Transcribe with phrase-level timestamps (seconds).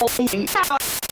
[0.00, 0.46] holy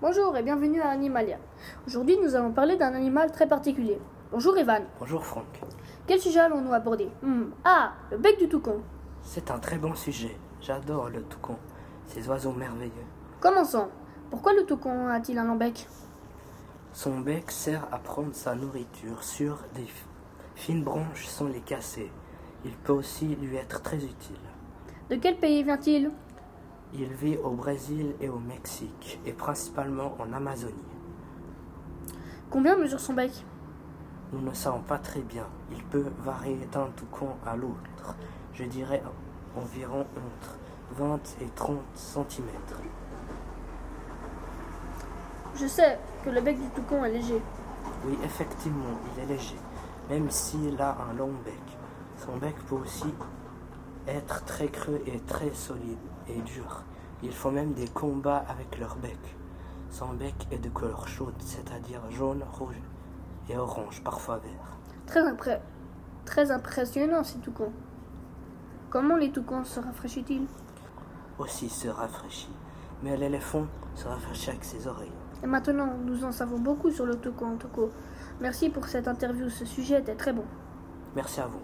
[0.00, 1.38] Bonjour et bienvenue à Animalia.
[1.86, 3.98] Aujourd'hui, nous allons parler d'un animal très particulier.
[4.32, 4.82] Bonjour Evan.
[4.98, 5.60] Bonjour Franck.
[6.06, 7.08] Quel sujet allons-nous aborder?
[7.22, 8.76] Hmm, Ah, le bec du toucan.
[9.22, 10.36] C'est un très bon sujet.
[10.60, 11.58] J'adore le toucan.
[12.06, 12.92] Ces oiseaux merveilleux.
[13.40, 13.88] Commençons.
[14.30, 15.86] Pourquoi le toucan a-t-il un long bec?
[16.92, 19.86] Son bec sert à prendre sa nourriture sur des
[20.54, 22.10] fines branches sans les casser.
[22.64, 24.36] Il peut aussi lui être très utile.
[25.10, 26.10] De quel pays vient-il?
[26.96, 30.74] Il vit au Brésil et au Mexique, et principalement en Amazonie.
[32.50, 33.44] Combien mesure son bec
[34.32, 35.44] Nous ne savons pas très bien.
[35.72, 38.14] Il peut varier d'un toucan à l'autre.
[38.52, 39.02] Je dirais
[39.56, 40.56] environ entre
[40.92, 42.46] 20 et 30 cm.
[45.56, 47.42] Je sais que le bec du toucan est léger.
[48.06, 49.58] Oui, effectivement, il est léger,
[50.08, 51.54] même s'il a un long bec.
[52.18, 53.12] Son bec peut aussi
[54.06, 56.84] être très creux et très solide et dur.
[57.24, 59.18] Il faut même des combats avec leur bec.
[59.90, 62.80] Son bec est de couleur chaude, c'est-à-dire jaune, rouge
[63.48, 64.76] et orange, parfois vert.
[65.06, 65.60] Très, impré-
[66.26, 67.72] très impressionnant ces toucans.
[68.90, 70.46] Comment les toucans se rafraîchissent-ils?
[71.38, 72.54] Aussi se rafraîchit.
[73.02, 75.10] Mais l'éléphant se rafraîchit avec ses oreilles.
[75.42, 77.90] Et maintenant, nous en savons beaucoup sur le toucan, Toco.
[78.40, 80.44] Merci pour cette interview, ce sujet était très bon.
[81.16, 81.60] Merci à vous.